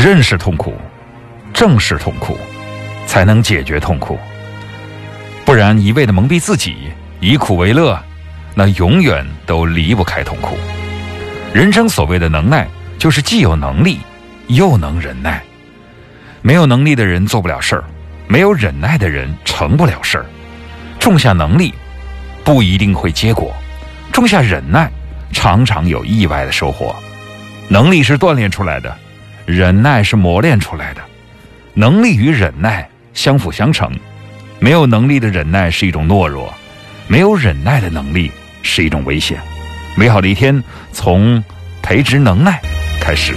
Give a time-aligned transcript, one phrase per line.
[0.00, 0.76] 认识痛苦，
[1.52, 2.38] 正视痛苦，
[3.04, 4.16] 才能解决痛苦。
[5.44, 6.76] 不然一味的蒙蔽自己，
[7.18, 8.00] 以苦为乐，
[8.54, 10.56] 那永远都离不开痛苦。
[11.52, 13.98] 人生所谓的能耐，就是既有能力，
[14.46, 15.42] 又能忍耐。
[16.42, 17.82] 没有能力的人做不了事儿，
[18.28, 20.26] 没有忍耐的人成不了事儿。
[21.00, 21.74] 种下能力，
[22.44, 23.52] 不一定会结果；
[24.12, 24.88] 种下忍耐，
[25.32, 26.94] 常常有意外的收获。
[27.66, 28.96] 能力是锻炼出来的，
[29.48, 31.00] 忍耐是磨练出来的。
[31.72, 33.90] 能力与忍耐相辅相成。
[34.60, 36.52] 没有能力的忍耐是一种懦弱，
[37.06, 38.30] 没有忍耐的能力
[38.62, 39.40] 是一种危险。
[39.96, 41.42] 美好的一天从
[41.80, 42.60] 培植能耐
[43.00, 43.34] 开始。